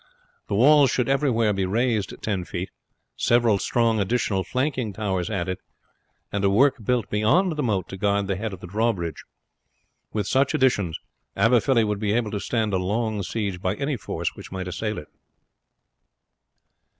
[0.47, 2.71] The walls should everywhere be raised ten feet,
[3.15, 5.59] several strong additional flanking towers added,
[6.31, 9.23] and a work built beyond the moat to guard the head of the drawbridge.
[10.11, 10.97] With such additions
[11.37, 14.97] Aberfilly would be able to stand a long siege by any force which might assail
[14.97, 15.07] it.